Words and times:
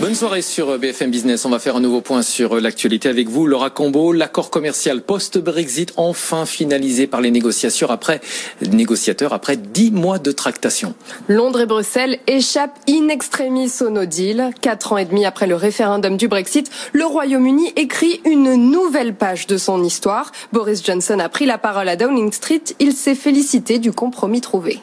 Bonne 0.00 0.14
soirée 0.14 0.40
sur 0.40 0.78
BFM 0.78 1.10
Business. 1.10 1.44
On 1.44 1.50
va 1.50 1.58
faire 1.58 1.76
un 1.76 1.80
nouveau 1.80 2.00
point 2.00 2.22
sur 2.22 2.58
l'actualité 2.58 3.10
avec 3.10 3.28
vous. 3.28 3.46
Laura 3.46 3.68
Combo, 3.68 4.14
l'accord 4.14 4.48
commercial 4.48 5.02
post-Brexit 5.02 5.92
enfin 5.98 6.46
finalisé 6.46 7.06
par 7.06 7.20
les 7.20 7.30
négociateurs 7.30 7.90
après, 7.90 8.22
négociateurs 8.62 9.34
après 9.34 9.58
dix 9.58 9.90
mois 9.90 10.18
de 10.18 10.32
tractation. 10.32 10.94
Londres 11.28 11.60
et 11.60 11.66
Bruxelles 11.66 12.18
échappent 12.26 12.78
in 12.88 13.08
extremis 13.08 13.70
au 13.82 13.90
no 13.90 14.06
deal. 14.06 14.52
Quatre 14.62 14.94
ans 14.94 14.96
et 14.96 15.04
demi 15.04 15.26
après 15.26 15.46
le 15.46 15.54
référendum 15.54 16.16
du 16.16 16.28
Brexit, 16.28 16.70
le 16.94 17.04
Royaume-Uni 17.04 17.74
écrit 17.76 18.22
une 18.24 18.54
nouvelle 18.54 19.14
page 19.14 19.46
de 19.48 19.58
son 19.58 19.84
histoire. 19.84 20.32
Boris 20.54 20.82
Johnson 20.82 21.18
a 21.18 21.28
pris 21.28 21.44
la 21.44 21.58
parole 21.58 21.90
à 21.90 21.96
Downing 21.96 22.32
Street. 22.32 22.64
Il 22.78 22.94
s'est 22.94 23.14
félicité 23.14 23.78
du 23.78 23.92
compromis 23.92 24.40
trouvé. 24.40 24.80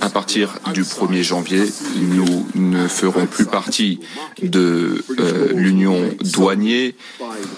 À 0.00 0.08
partir 0.08 0.58
du 0.72 0.82
1er 0.82 1.22
janvier, 1.22 1.64
nous 1.96 2.46
ne 2.54 2.86
ferons 2.86 3.26
plus 3.26 3.44
partie 3.44 3.98
de 4.42 5.02
euh, 5.18 5.52
l'union 5.54 6.10
douanière. 6.34 6.92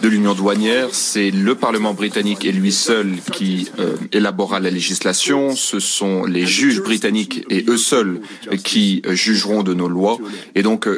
De 0.03 0.09
l'union 0.09 0.35
douanière, 0.35 0.89
c'est 0.93 1.31
le 1.31 1.55
Parlement 1.55 1.95
britannique 1.95 2.45
et 2.45 2.53
lui 2.53 2.73
seul 2.73 3.17
qui 3.33 3.69
euh, 3.79 3.97
élaborera 4.13 4.61
la 4.61 4.71
législation. 4.71 5.55
Ce 5.55 5.79
sont 5.79 6.25
les 6.25 6.47
juges 6.47 6.81
britanniques 6.81 7.45
et 7.51 7.65
eux 7.69 7.77
seuls 7.77 8.21
qui 8.65 9.03
euh, 9.07 9.15
jugeront 9.15 9.63
de 9.63 9.75
nos 9.75 9.89
lois. 9.89 10.19
Et 10.55 10.63
donc, 10.63 10.89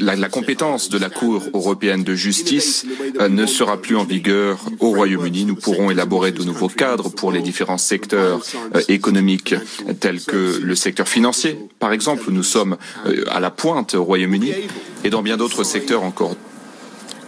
la, 0.00 0.16
la, 0.16 0.28
compétence 0.28 0.90
de 0.90 0.98
la 0.98 1.08
Cour 1.08 1.44
européenne 1.54 2.04
de 2.04 2.14
justice 2.14 2.84
ne 3.28 3.46
sera 3.46 3.78
plus 3.80 3.96
en 3.96 4.04
vigueur 4.04 4.58
au 4.80 4.90
Royaume-Uni. 4.90 5.44
Nous 5.46 5.56
pourrons 5.56 5.90
élaborer 5.90 6.32
de 6.32 6.44
nouveaux 6.44 6.68
cadres 6.68 7.10
pour 7.10 7.32
les 7.32 7.40
différents 7.40 7.78
secteurs 7.78 8.44
économiques 8.88 9.54
tels 10.00 10.22
que 10.22 10.60
le 10.62 10.74
secteur 10.74 11.08
financier, 11.08 11.58
par 11.78 11.92
exemple, 11.92 12.30
nous 12.30 12.42
sommes 12.42 12.76
euh, 13.06 13.24
à 13.30 13.40
la 13.40 13.50
pointe 13.50 13.94
au 13.94 14.04
Royaume-Uni, 14.04 14.52
et 15.04 15.10
dans 15.10 15.22
bien 15.22 15.36
d'autres 15.36 15.64
secteurs 15.64 16.02
encore. 16.02 16.34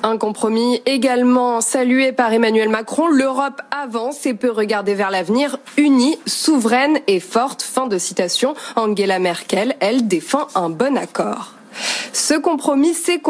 Un 0.03 0.17
compromis 0.17 0.81
également 0.87 1.61
salué 1.61 2.13
par 2.13 2.33
Emmanuel 2.33 2.71
Macron. 2.71 3.09
L'Europe 3.09 3.61
avance 3.71 4.25
et 4.25 4.33
peut 4.33 4.51
regarder 4.51 4.95
vers 4.95 5.11
l'avenir 5.11 5.59
unie, 5.77 6.17
souveraine 6.27 7.01
et 7.07 7.21
forte. 7.21 7.61
Fin 7.63 7.87
de 7.87 7.99
citation. 7.99 8.55
Angela 8.77 9.19
Merkel, 9.19 9.77
elle, 9.81 10.09
défend 10.09 10.49
un 10.55 10.71
bon 10.71 10.97
accord. 10.97 11.55
Ce 12.13 12.35
compromis 12.35 12.95
s'est 12.95 13.21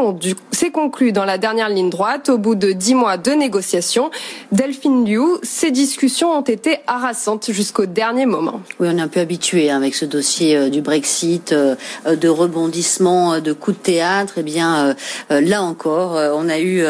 conclu 0.71 1.13
dans 1.13 1.25
la 1.25 1.39
dernière 1.39 1.69
ligne 1.69 1.91
droite 1.91 2.29
au 2.29 2.39
bout 2.39 2.55
de 2.55 2.73
dix 2.73 2.95
mois 2.95 3.17
de 3.17 3.33
négociations. 3.33 4.11
Delphine 4.53 5.05
Liu, 5.05 5.39
ces 5.43 5.71
discussions 5.71 6.31
ont 6.31 6.43
été 6.43 6.79
harassantes 6.87 7.51
jusqu'au 7.51 7.87
dernier 7.87 8.27
moment. 8.27 8.61
Oui, 8.79 8.89
on 8.91 8.97
est 8.97 9.03
un 9.03 9.09
peu 9.09 9.21
habitué 9.21 9.71
hein, 9.71 9.77
avec 9.77 9.95
ce 9.95 10.05
dossier 10.05 10.57
euh, 10.57 10.69
du 10.71 10.81
Brexit, 10.81 11.53
euh, 11.53 11.77
de 12.07 12.29
rebondissement, 12.29 13.35
euh, 13.35 13.41
de 13.41 13.53
coups 13.53 13.77
de 13.77 13.83
théâtre. 13.83 14.35
Eh 14.39 14.43
bien, 14.43 14.95
là 15.29 15.63
encore, 15.63 16.13
on 16.13 16.49
a 16.49 16.59
eu 16.61 16.85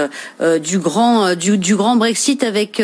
du 0.61 0.79
grand 0.79 1.35
du, 1.35 1.77
grand 1.77 1.97
Brexit 1.97 2.45
avec 2.45 2.83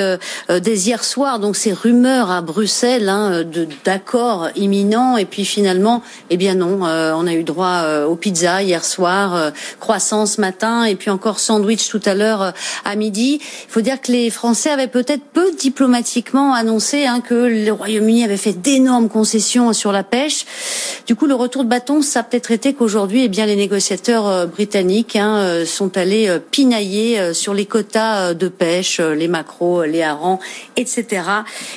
des 0.49 0.89
hier 0.89 1.05
soir, 1.05 1.39
donc 1.39 1.57
ces 1.57 1.73
rumeurs 1.73 2.31
à 2.31 2.41
Bruxelles 2.43 3.09
hein, 3.09 3.45
d'accords 3.85 4.49
imminents, 4.57 5.17
et 5.17 5.25
puis 5.25 5.45
finalement, 5.45 6.03
eh 6.31 6.37
bien 6.37 6.55
non, 6.55 6.81
on 6.83 7.27
a 7.27 7.33
eu 7.35 7.45
droit 7.45 8.05
aux 8.07 8.17
pizzas 8.17 8.63
hier 8.63 8.85
soir, 8.85 8.96
euh, 9.05 9.51
croissant 9.81 10.27
ce 10.27 10.41
matin 10.41 10.85
et 10.85 10.95
puis 10.95 11.11
encore 11.11 11.41
sandwich 11.41 11.89
tout 11.89 12.01
à 12.05 12.15
l'heure 12.15 12.43
euh, 12.43 12.51
à 12.85 12.97
midi. 12.97 13.41
Il 13.43 13.71
faut 13.71 13.81
dire 13.81 14.01
que 14.01 14.13
les 14.13 14.31
Français 14.31 14.71
avaient 14.71 14.89
peut-être 14.89 15.23
peu 15.33 15.53
diplomatiquement 15.53 16.55
annoncé 16.55 17.07
hein, 17.07 17.21
que 17.21 17.35
le 17.35 17.71
Royaume-Uni 17.71 18.25
avait 18.25 18.37
fait 18.37 18.53
d'énormes 18.53 19.09
concessions 19.09 19.73
sur 19.73 19.93
la 19.93 20.03
pêche. 20.03 20.47
Du 21.07 21.15
coup, 21.15 21.27
le 21.27 21.35
retour 21.35 21.65
de 21.65 21.69
bâton, 21.69 22.03
ça 22.03 22.21
a 22.21 22.23
peut-être 22.23 22.51
été 22.51 22.75
qu'aujourd'hui, 22.75 23.25
eh 23.25 23.29
bien, 23.29 23.47
les 23.47 23.57
négociateurs 23.57 24.27
euh, 24.27 24.47
britanniques 24.47 25.17
hein, 25.17 25.65
sont 25.67 25.97
allés 25.97 26.39
pinailler 26.51 27.35
sur 27.35 27.55
les 27.55 27.67
quotas 27.67 28.35
de 28.35 28.49
pêche, 28.49 29.01
les 29.01 29.29
macros, 29.29 29.85
les 29.85 30.03
harengs, 30.03 30.39
etc. 30.77 31.23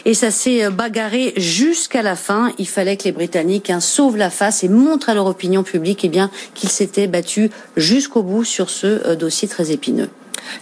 Et 0.06 0.14
ça 0.14 0.32
s'est 0.32 0.70
bagarré 0.70 1.34
jusqu'à 1.38 2.02
la 2.02 2.16
fin. 2.16 2.52
Il 2.58 2.68
fallait 2.68 2.98
que 2.98 3.04
les 3.04 3.12
Britanniques 3.12 3.70
hein, 3.70 3.80
sauvent 3.80 4.18
la 4.18 4.30
face 4.30 4.64
et 4.64 4.70
montrent 4.70 5.10
à 5.10 5.14
leur 5.14 5.26
opinion 5.26 5.64
publique 5.64 6.04
eh 6.04 6.10
bien 6.10 6.30
qu'ils 6.54 6.70
s'était 6.70 7.08
battu 7.10 7.52
jusqu'au 7.76 8.24
bout 8.24 8.44
sur 8.44 8.70
ce 8.70 8.88
euh, 8.88 9.16
dossier 9.16 9.48
très 9.48 9.72
épineux. 9.72 10.10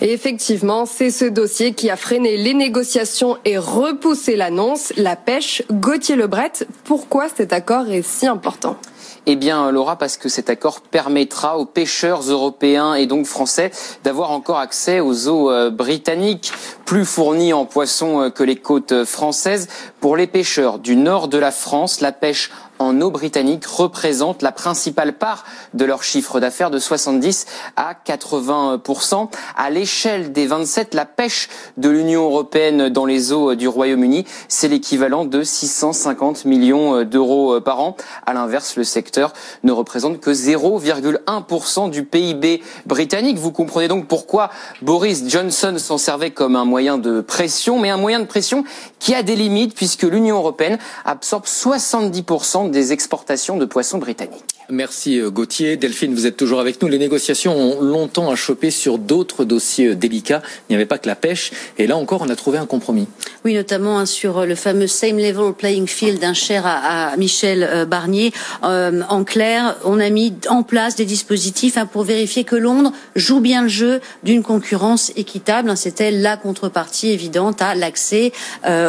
Et 0.01 0.11
effectivement, 0.11 0.85
c'est 0.85 1.11
ce 1.11 1.25
dossier 1.25 1.73
qui 1.73 1.89
a 1.89 1.95
freiné 1.95 2.37
les 2.37 2.53
négociations 2.53 3.37
et 3.45 3.57
repoussé 3.57 4.35
l'annonce. 4.35 4.91
La 4.97 5.15
pêche, 5.15 5.63
Gauthier 5.71 6.15
Lebret, 6.15 6.51
pourquoi 6.83 7.27
cet 7.29 7.53
accord 7.53 7.89
est 7.89 8.01
si 8.03 8.27
important? 8.27 8.77
Eh 9.29 9.35
bien, 9.35 9.71
Laura, 9.71 9.97
parce 9.97 10.15
que 10.15 10.29
cet 10.29 10.49
accord 10.49 10.79
permettra 10.79 11.57
aux 11.57 11.65
pêcheurs 11.65 12.21
européens 12.21 12.93
et 12.93 13.07
donc 13.07 13.25
français 13.25 13.71
d'avoir 14.05 14.31
encore 14.31 14.57
accès 14.57 15.01
aux 15.01 15.27
eaux 15.27 15.51
euh, 15.51 15.69
britanniques, 15.69 16.53
plus 16.85 17.03
fournies 17.03 17.51
en 17.51 17.65
poissons 17.65 18.21
euh, 18.21 18.29
que 18.29 18.43
les 18.43 18.55
côtes 18.55 19.03
françaises. 19.03 19.67
Pour 19.99 20.15
les 20.15 20.27
pêcheurs 20.27 20.79
du 20.79 20.95
nord 20.95 21.27
de 21.27 21.37
la 21.37 21.51
France, 21.51 21.99
la 21.99 22.13
pêche 22.13 22.51
en 22.79 23.01
eau 23.01 23.11
britannique 23.11 23.65
représente 23.65 24.41
la 24.41 24.51
principale 24.51 25.13
part 25.13 25.45
de 25.73 25.85
leur 25.85 26.03
chiffre 26.03 26.39
d'affaires 26.39 26.71
de 26.71 26.79
70 26.79 27.45
à 27.75 27.93
80% 27.93 29.29
À 29.55 29.69
l'échelle 29.69 30.31
des 30.31 30.47
27, 30.47 30.93
la 30.93 31.05
pêche 31.05 31.49
de 31.77 31.89
l'Union 31.89 32.25
européenne 32.25 32.89
dans 32.89 33.05
les 33.05 33.31
eaux 33.31 33.55
du 33.55 33.67
Royaume-Uni, 33.67 34.25
c'est 34.47 34.67
l'équivalent 34.67 35.25
de 35.25 35.43
650 35.43 36.45
millions 36.45 37.03
d'euros 37.03 37.59
par 37.61 37.79
an. 37.79 37.95
À 38.25 38.33
l'inverse, 38.33 38.75
le 38.75 38.83
secteur 38.83 39.33
ne 39.63 39.71
représente 39.71 40.19
que 40.19 40.31
0,1% 40.31 41.89
du 41.89 42.03
PIB 42.03 42.61
britannique. 42.85 43.37
Vous 43.37 43.51
comprenez 43.51 43.87
donc 43.87 44.07
pourquoi 44.07 44.49
Boris 44.81 45.23
Johnson 45.27 45.75
s'en 45.77 45.97
servait 45.97 46.31
comme 46.31 46.55
un 46.55 46.65
moyen 46.65 46.97
de 46.97 47.21
pression, 47.21 47.79
mais 47.79 47.89
un 47.89 47.97
moyen 47.97 48.19
de 48.19 48.25
pression 48.25 48.63
qui 48.99 49.13
a 49.13 49.23
des 49.23 49.35
limites 49.35 49.75
puisque 49.75 50.03
l'Union 50.03 50.37
européenne 50.37 50.77
absorbe 51.05 51.45
70% 51.45 52.66
des 52.67 52.93
exportations 52.93 53.57
de 53.57 53.65
poissons 53.65 53.97
britanniques. 53.97 54.56
Merci 54.69 55.21
euh, 55.21 55.29
Gauthier. 55.29 55.77
Delphine, 55.77 56.13
vous 56.13 56.25
êtes 56.25 56.35
toujours 56.35 56.59
avec 56.59 56.81
nous. 56.81 56.89
Les 56.89 56.99
négociations 56.99 57.55
ont 57.55 57.81
longtemps 57.81 58.29
achoppé 58.29 58.69
sur 58.69 58.97
d'autres 58.97 59.45
dossiers 59.45 59.87
euh, 59.87 59.95
délicats. 59.95 60.41
Il 60.67 60.73
n'y 60.73 60.75
avait 60.75 60.85
pas 60.85 60.97
que 60.97 61.07
la 61.07 61.15
pêche. 61.15 61.51
Et 61.77 61.87
là 61.87 61.95
encore, 61.95 62.21
on 62.21 62.29
a 62.29 62.35
trouvé 62.35 62.57
un 62.57 62.65
compromis. 62.65 63.07
Oui, 63.45 63.53
notamment 63.53 63.97
hein, 63.97 64.05
sur 64.05 64.39
euh, 64.39 64.45
le 64.45 64.55
fameux 64.55 64.87
same 64.87 65.19
level 65.19 65.53
playing 65.53 65.87
field, 65.87 66.21
un 66.21 66.33
cher 66.33 66.63
à, 66.65 67.15
Michel 67.15 67.85
Barnier. 67.89 68.33
en 68.61 69.23
clair, 69.23 69.77
on 69.85 69.99
a 69.99 70.09
mis 70.09 70.33
en 70.49 70.63
place 70.63 70.95
des 70.95 71.05
dispositifs 71.05 71.77
hein, 71.77 71.85
pour 71.85 72.03
vérifier 72.03 72.43
que 72.43 72.57
Londres 72.57 72.91
joue 73.15 73.39
bien 73.39 73.63
le 73.63 73.69
jeu 73.69 74.01
d'une 74.23 74.43
concurrence 74.43 75.13
équitable. 75.15 75.69
Hein. 75.69 75.77
C'était 75.77 76.11
la 76.11 76.35
contrepartie 76.35 77.11
évidente 77.11 77.61
à 77.61 77.75
l'accès 77.75 78.33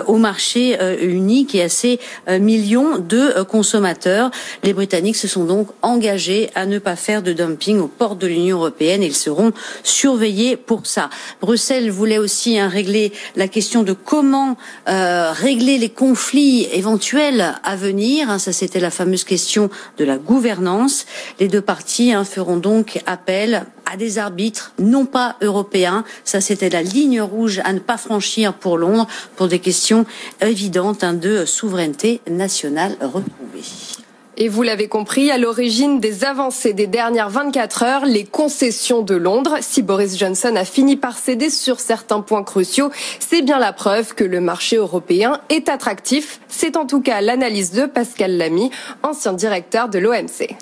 au 0.07 0.17
marché 0.17 0.77
unique 1.01 1.55
et 1.55 1.63
à 1.63 1.69
ces 1.69 2.01
millions 2.29 2.99
de 2.99 3.43
consommateurs. 3.43 4.31
Les 4.65 4.73
Britanniques 4.73 5.17
se 5.17 5.29
sont 5.29 5.45
donc 5.45 5.68
engagés 5.83 6.51
à 6.55 6.67
ne 6.67 6.79
pas 6.79 6.97
faire 6.97 7.23
de 7.23 7.33
dumping 7.33 7.79
aux 7.79 7.89
portes 7.89 8.19
de 8.19 8.27
l'Union 8.27 8.59
européenne 8.59 9.03
et 9.03 9.07
ils 9.07 9.15
seront 9.15 9.53
surveillés 9.83 10.57
pour 10.57 10.87
ça. 10.87 11.11
Bruxelles 11.41 11.91
voulait 11.91 12.19
aussi 12.19 12.59
hein, 12.59 12.69
régler 12.69 13.13
la 13.37 13.49
question 13.49 13.83
de 13.83 13.93
comment 13.93 14.57
euh, 14.89 15.33
régler 15.33 15.79
les 15.79 15.89
conflits 15.89 16.69
éventuels 16.73 17.55
à 17.63 17.77
venir. 17.77 18.31
Hein, 18.31 18.39
ça, 18.39 18.53
c'était 18.53 18.81
la 18.81 18.91
fameuse 18.91 19.25
question 19.25 19.71
de 19.99 20.05
la 20.05 20.17
gouvernance. 20.17 21.07
Les 21.41 21.49
deux 21.49 21.61
parties 21.61 22.13
hein, 22.13 22.25
feront 22.25 22.57
donc 22.57 23.01
appel 23.07 23.67
à 23.91 23.97
des 23.97 24.19
arbitres 24.19 24.73
non 24.79 25.07
pas 25.07 25.37
européens. 25.41 26.05
Ça, 26.25 26.41
c'était 26.41 26.69
la 26.69 26.83
ligne 26.83 27.21
rouge 27.21 27.61
à 27.65 27.73
ne 27.73 27.79
pas 27.79 27.97
franchir 27.97 28.55
pour 28.55 28.77
Londres 28.77 29.07
pour 29.37 29.49
des 29.49 29.59
questions 29.59 30.05
évidentes 30.41 31.05
de 31.05 31.45
souveraineté 31.45 32.21
nationale 32.29 32.97
retrouvée. 33.01 33.98
Et 34.41 34.47
vous 34.47 34.63
l'avez 34.63 34.87
compris, 34.87 35.33
à 35.33 35.37
l'origine 35.37 35.99
des 35.99 36.25
avancées 36.25 36.73
des 36.73 36.87
dernières 36.87 37.29
24 37.29 37.83
heures, 37.83 38.05
les 38.05 38.23
concessions 38.23 39.03
de 39.03 39.17
Londres. 39.17 39.57
Si 39.63 39.83
Boris 39.83 40.17
Johnson 40.17 40.55
a 40.55 40.65
fini 40.65 40.95
par 40.95 41.15
céder 41.15 41.51
sur 41.51 41.81
certains 41.81 42.21
points 42.21 42.45
cruciaux, 42.45 42.91
c'est 43.19 43.43
bien 43.43 43.59
la 43.59 43.73
preuve 43.73 44.15
que 44.15 44.23
le 44.23 44.41
marché 44.41 44.77
européen 44.77 45.41
est 45.49 45.69
attractif. 45.69 46.39
C'est 46.47 46.77
en 46.77 46.87
tout 46.87 47.03
cas 47.03 47.21
l'analyse 47.21 47.73
de 47.73 47.87
Pascal 47.87 48.39
Lamy, 48.39 48.71
ancien 49.03 49.33
directeur 49.33 49.89
de 49.89 49.99
l'OMC. 49.99 50.55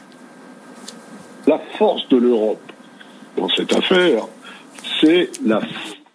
La 1.47 1.59
force 1.77 2.09
de 2.09 2.17
l'Europe 2.17 2.73
dans 3.37 3.51
cette 3.51 3.77
affaire, 3.77 4.23
c'est 5.03 5.29
la 5.45 5.61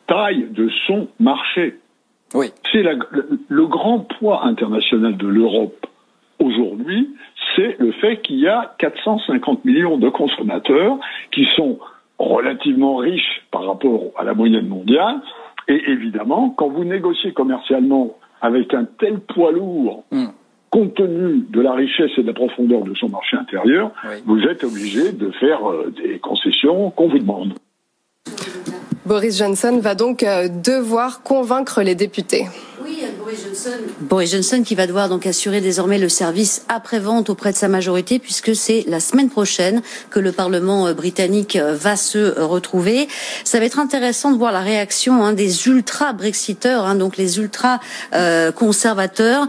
taille 0.07 0.47
de 0.49 0.67
son 0.87 1.09
marché. 1.19 1.77
Oui. 2.33 2.47
C'est 2.71 2.81
le 2.81 3.67
grand 3.67 3.99
poids 3.99 4.45
international 4.45 5.15
de 5.15 5.27
l'Europe 5.27 5.85
aujourd'hui, 6.41 7.09
c'est 7.61 7.77
le 7.79 7.91
fait 7.93 8.21
qu'il 8.21 8.39
y 8.39 8.47
a 8.47 8.73
450 8.79 9.65
millions 9.65 9.97
de 9.97 10.09
consommateurs 10.09 10.97
qui 11.31 11.45
sont 11.55 11.79
relativement 12.17 12.97
riches 12.97 13.43
par 13.51 13.65
rapport 13.65 14.11
à 14.17 14.23
la 14.23 14.33
moyenne 14.33 14.67
mondiale. 14.67 15.21
Et 15.67 15.81
évidemment, 15.87 16.49
quand 16.49 16.69
vous 16.69 16.83
négociez 16.83 17.33
commercialement 17.33 18.15
avec 18.41 18.73
un 18.73 18.85
tel 18.99 19.19
poids 19.19 19.51
lourd, 19.51 20.03
hmm. 20.11 20.27
compte 20.69 20.95
tenu 20.95 21.45
de 21.49 21.61
la 21.61 21.73
richesse 21.73 22.11
et 22.17 22.21
de 22.21 22.27
la 22.27 22.33
profondeur 22.33 22.81
de 22.81 22.93
son 22.95 23.09
marché 23.09 23.37
intérieur, 23.37 23.91
vous 24.25 24.41
êtes 24.43 24.63
obligé 24.63 25.11
de 25.11 25.31
faire 25.31 25.69
euh, 25.69 25.93
des 26.01 26.19
concessions 26.19 26.89
qu'on 26.91 27.09
vous 27.09 27.19
demande. 27.19 27.53
Boris 29.05 29.39
Johnson 29.39 29.79
va 29.81 29.95
donc 29.95 30.23
euh, 30.23 30.47
devoir 30.47 31.23
convaincre 31.23 31.81
les 31.81 31.95
députés. 31.95 32.45
Boris 34.01 34.31
Johnson. 34.31 34.63
qui 34.63 34.75
va 34.75 34.87
devoir 34.87 35.07
donc 35.07 35.25
assurer 35.25 35.61
désormais 35.61 35.99
le 35.99 36.09
service 36.09 36.63
après-vente 36.67 37.29
auprès 37.29 37.53
de 37.53 37.57
sa 37.57 37.69
majorité 37.69 38.19
puisque 38.19 38.53
c'est 38.55 38.83
la 38.87 38.99
semaine 38.99 39.29
prochaine 39.29 39.81
que 40.09 40.19
le 40.19 40.33
Parlement 40.33 40.87
euh, 40.87 40.93
britannique 40.93 41.55
euh, 41.55 41.73
va 41.73 41.95
se 41.95 42.17
euh, 42.17 42.45
retrouver. 42.45 43.07
Ça 43.45 43.59
va 43.59 43.65
être 43.65 43.79
intéressant 43.79 44.31
de 44.31 44.37
voir 44.37 44.51
la 44.51 44.59
réaction 44.59 45.23
hein, 45.23 45.31
des 45.33 45.67
ultra-brexiteurs, 45.67 46.85
hein, 46.85 46.95
donc 46.95 47.15
les 47.15 47.39
ultra-conservateurs, 47.39 49.47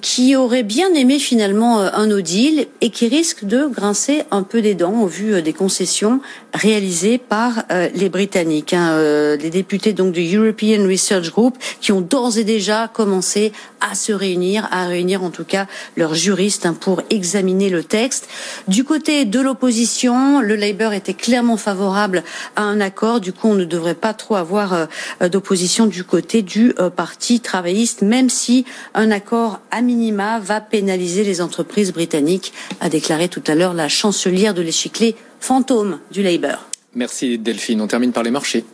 qui 0.00 0.36
auraient 0.36 0.62
bien 0.62 0.94
aimé 0.94 1.18
finalement 1.18 1.80
un 1.80 2.06
no 2.06 2.20
deal 2.20 2.68
et 2.80 2.90
qui 2.90 3.08
risquent 3.08 3.44
de 3.44 3.66
grincer 3.66 4.22
un 4.30 4.44
peu 4.44 4.62
des 4.62 4.74
dents 4.74 5.00
au 5.00 5.06
vu 5.06 5.42
des 5.42 5.52
concessions 5.52 6.20
réalisées 6.54 7.18
par 7.18 7.64
les 7.94 8.08
Britanniques. 8.08 8.72
Hein, 8.72 9.36
les 9.36 9.50
députés 9.50 9.92
donc 9.92 10.12
du 10.12 10.36
European 10.36 10.86
Research 10.86 11.30
Group 11.30 11.58
qui 11.80 11.90
ont 11.92 12.00
d'ores 12.00 12.38
et 12.38 12.44
déjà 12.44 12.51
commencé 12.92 13.52
à 13.80 13.94
se 13.94 14.12
réunir, 14.12 14.68
à 14.70 14.86
réunir 14.86 15.22
en 15.22 15.30
tout 15.30 15.44
cas 15.44 15.66
leurs 15.96 16.14
juristes 16.14 16.66
hein, 16.66 16.76
pour 16.78 17.02
examiner 17.10 17.70
le 17.70 17.82
texte. 17.82 18.28
Du 18.68 18.84
côté 18.84 19.24
de 19.24 19.40
l'opposition, 19.40 20.40
le 20.40 20.56
Labour 20.56 20.92
était 20.92 21.14
clairement 21.14 21.56
favorable 21.56 22.22
à 22.56 22.62
un 22.62 22.80
accord. 22.80 23.20
Du 23.20 23.32
coup, 23.32 23.48
on 23.48 23.54
ne 23.54 23.64
devrait 23.64 23.94
pas 23.94 24.14
trop 24.14 24.36
avoir 24.36 24.72
euh, 24.72 25.28
d'opposition 25.28 25.86
du 25.86 26.04
côté 26.04 26.42
du 26.42 26.74
euh, 26.78 26.90
Parti 26.90 27.40
travailliste, 27.40 28.02
même 28.02 28.28
si 28.28 28.64
un 28.94 29.10
accord 29.10 29.60
à 29.70 29.80
minima 29.80 30.38
va 30.38 30.60
pénaliser 30.60 31.24
les 31.24 31.40
entreprises 31.40 31.92
britanniques, 31.92 32.52
a 32.80 32.88
déclaré 32.88 33.28
tout 33.28 33.42
à 33.46 33.54
l'heure 33.54 33.74
la 33.74 33.88
chancelière 33.88 34.54
de 34.54 34.62
l'échiquier 34.62 35.16
fantôme 35.40 35.98
du 36.10 36.22
Labour. 36.22 36.68
Merci 36.94 37.38
Delphine. 37.38 37.80
On 37.80 37.86
termine 37.86 38.12
par 38.12 38.22
les 38.22 38.30
marchés. 38.30 38.64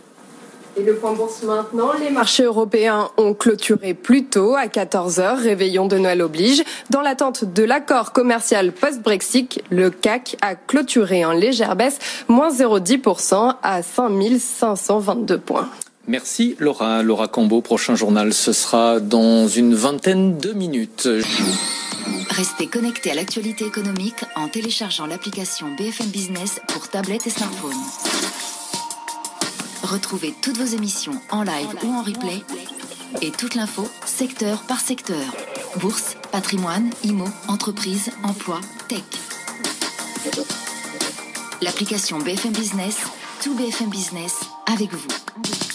Et 0.79 0.85
le 0.85 0.95
point 0.95 1.13
bourse 1.13 1.43
maintenant, 1.43 1.91
les 1.99 2.11
marchés 2.11 2.45
européens 2.45 3.11
ont 3.17 3.35
clôturé 3.35 3.95
plus 3.95 4.27
tôt 4.27 4.55
à 4.55 4.67
14h, 4.67 5.43
réveillon 5.43 5.87
de 5.87 5.99
Noël 5.99 6.23
oblige. 6.23 6.63
Dans 6.91 7.01
l'attente 7.01 7.45
de 7.45 7.65
l'accord 7.65 8.13
commercial 8.13 8.71
post-Brexit, 8.71 9.61
le 9.71 9.91
CAC 9.91 10.37
a 10.41 10.55
clôturé 10.55 11.25
en 11.25 11.33
légère 11.33 11.75
baisse, 11.75 11.99
moins 12.29 12.51
0,10% 12.51 13.57
à 13.61 13.83
5522 13.83 15.39
points. 15.39 15.69
Merci 16.07 16.55
Laura. 16.61 17.03
Laura 17.03 17.27
Combo, 17.27 17.61
prochain 17.61 17.97
journal, 17.97 18.33
ce 18.33 18.53
sera 18.53 19.01
dans 19.01 19.49
une 19.49 19.75
vingtaine 19.75 20.39
de 20.39 20.53
minutes. 20.53 21.09
Restez 22.31 22.69
connectés 22.69 23.11
à 23.11 23.15
l'actualité 23.15 23.67
économique 23.67 24.25
en 24.37 24.47
téléchargeant 24.47 25.07
l'application 25.07 25.67
BFM 25.77 26.07
Business 26.07 26.61
pour 26.69 26.89
tablette 26.89 27.27
et 27.27 27.31
smartphone. 27.31 27.73
Retrouvez 29.83 30.35
toutes 30.43 30.59
vos 30.59 30.65
émissions 30.65 31.21
en 31.31 31.43
live 31.43 31.69
ou 31.83 31.93
en 31.93 32.03
replay 32.03 32.43
et 33.23 33.31
toute 33.31 33.55
l'info 33.55 33.89
secteur 34.05 34.63
par 34.63 34.81
secteur. 34.81 35.25
Bourse, 35.77 36.17
patrimoine, 36.33 36.91
IMO, 37.05 37.27
entreprise, 37.49 38.11
emploi, 38.23 38.61
tech. 38.89 39.03
L'application 41.63 42.19
BFM 42.19 42.53
Business, 42.53 42.97
tout 43.43 43.55
BFM 43.55 43.89
Business 43.89 44.41
avec 44.67 44.93
vous. 44.93 45.68